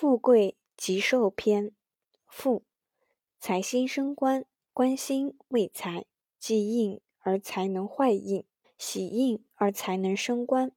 [0.00, 1.72] 富贵吉寿篇，
[2.28, 2.64] 富，
[3.40, 6.06] 财星升官，官星为财，
[6.38, 8.46] 既应而才能坏应，
[8.78, 10.70] 喜应而才能升官。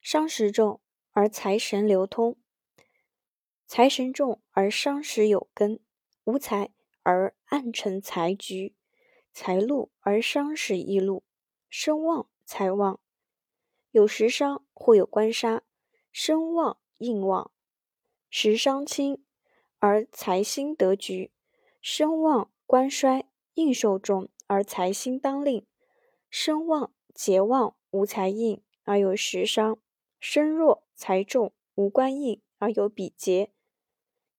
[0.00, 0.80] 伤时重
[1.10, 2.36] 而财神流通，
[3.66, 5.80] 财神重而伤时有根，
[6.22, 6.70] 无财
[7.02, 8.76] 而暗成财局，
[9.32, 11.24] 财禄而伤时易禄，
[11.68, 13.00] 身旺财旺，
[13.90, 15.64] 有时伤或有官杀，
[16.12, 17.50] 身旺应旺。
[18.30, 19.24] 时伤轻
[19.78, 21.30] 而财星得局，
[21.80, 23.24] 身旺官衰，
[23.54, 25.64] 应受重而财星当令；
[26.28, 29.78] 身旺节旺无财印而有时伤，
[30.20, 33.50] 身弱财重无官印而有比劫。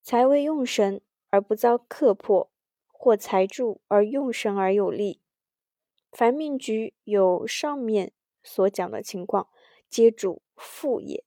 [0.03, 2.51] 财为用神而不遭克破，
[2.87, 5.21] 或财助而用神而有力。
[6.11, 8.13] 凡命局有上面
[8.43, 9.49] 所讲的情况，
[9.89, 11.23] 皆主富也。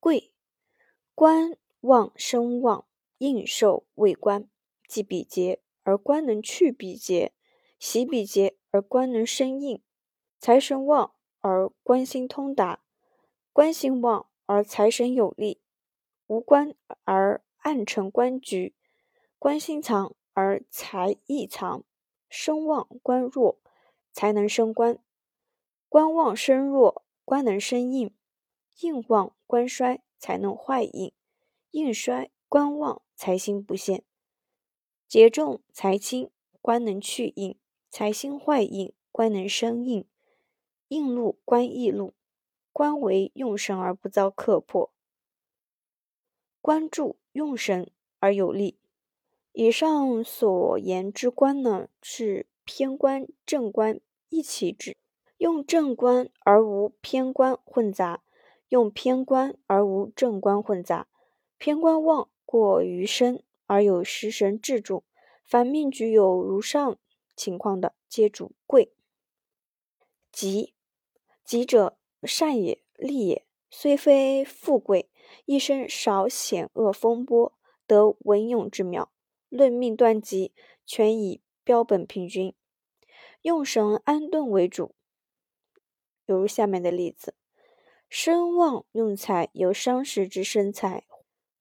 [0.00, 0.32] 贵。
[1.18, 2.86] 官旺生旺，
[3.16, 4.48] 应受未官，
[4.86, 7.32] 即比劫而官能去比劫，
[7.76, 9.82] 喜比劫而官能生应。
[10.38, 12.84] 财神旺而官心通达，
[13.52, 15.60] 官心旺而财神有力。
[16.28, 18.76] 无官而暗成官局，
[19.40, 21.82] 官心藏而财亦藏。
[22.28, 23.58] 声旺官弱，
[24.12, 24.98] 才能升官；
[25.88, 28.14] 官旺身弱，官能生应。
[28.82, 30.00] 应旺官衰。
[30.20, 31.12] 才能坏应，
[31.70, 34.02] 印衰官旺财星不现，
[35.06, 36.30] 劫重财轻
[36.62, 37.58] 官能去印，
[37.90, 40.06] 财星坏印官能生印。
[40.88, 42.14] 印禄官易禄，
[42.72, 44.90] 官为用神而不遭克破，
[46.62, 48.78] 官助用神而有利。
[49.52, 54.96] 以上所言之官呢，是偏官正官一起指，
[55.36, 58.22] 用正官而无偏官混杂。
[58.70, 61.08] 用偏官而无正官混杂，
[61.58, 65.04] 偏官旺过于深而有食神制住。
[65.44, 66.98] 凡命局有如上
[67.34, 68.92] 情况的，皆主贵。
[70.30, 70.74] 吉，
[71.44, 73.44] 吉者善也，利也。
[73.70, 75.10] 虽非富贵，
[75.44, 77.52] 一生少险恶风波，
[77.86, 79.10] 得文勇之妙。
[79.48, 80.52] 论命断吉，
[80.86, 82.54] 全以标本平均，
[83.42, 84.94] 用神安顿为主。
[86.26, 87.34] 有如下面的例子。
[88.10, 91.04] 身旺用财，有伤时之生财，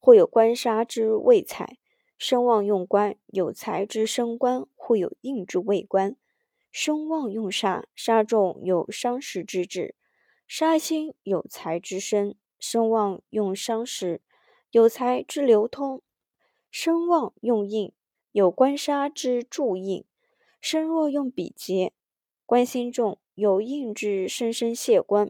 [0.07, 1.65] 或有官杀之未财；
[2.17, 6.15] 身旺用官，有财之升官，或有印之未官。
[6.71, 9.95] 身旺用杀，杀重有伤时之至；
[10.47, 12.35] 杀轻有财之生。
[12.57, 14.21] 身旺用伤时，
[14.71, 15.99] 有财之流通；
[16.71, 17.91] 身旺用印，
[18.31, 20.05] 有官杀之助印。
[20.61, 21.91] 身弱用比劫，
[22.45, 25.29] 官心重，有印之生生泄官。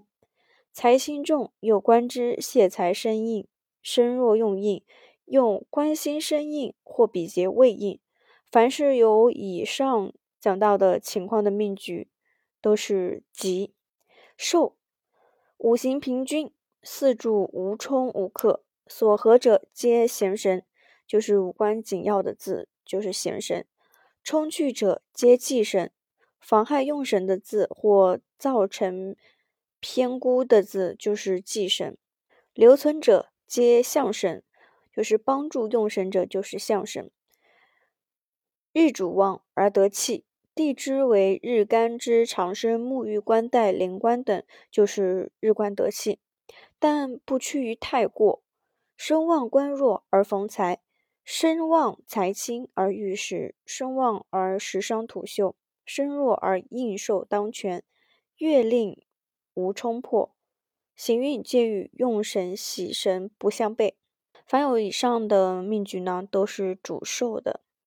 [0.72, 3.48] 财星重，有官之泄财生印；
[3.88, 4.84] 身弱用印，
[5.24, 8.02] 用官星生印或比劫未印。
[8.52, 12.10] 凡是有以上讲到的情况的命局，
[12.62, 13.74] 都是吉。
[14.36, 14.76] 寿，
[15.58, 16.52] 五行平均，
[16.84, 20.66] 四柱无冲无克，所合者皆闲神，
[21.08, 23.64] 就是五官紧要的字就是闲神；
[24.22, 25.94] 冲去者皆忌神，
[26.42, 29.16] 妨害用神的字或造成。
[29.80, 31.98] 偏孤的字就是忌神，
[32.56, 34.44] 留存者皆相神，
[34.92, 37.10] 就是帮助用神者就是相神。
[38.74, 46.20] 日主旺而得气，地支为日干之长生、沐浴、官带、灵官等，就是日官得气，
[46.78, 48.44] 但不趋于太过。
[48.96, 50.82] 身旺官弱而逢财，
[51.24, 57.84] 身旺财轻而遇时，身旺而食伤土秀，身弱而应受当权，
[58.38, 59.02] 月令。
[59.54, 60.36] 无冲破，
[60.98, 63.94] 行运皆与用神、喜神不相悖。
[64.48, 67.62] 凡有以上的命局呢，都是主寿的。